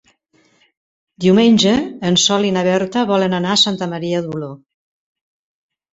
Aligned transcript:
Diumenge 1.25 1.73
en 2.09 2.17
Sol 2.23 2.47
i 2.49 2.53
na 2.57 2.65
Berta 2.71 3.05
volen 3.15 3.39
anar 3.41 3.55
a 3.57 3.61
Santa 3.67 3.93
Maria 3.95 4.27
d'Oló. 4.29 4.51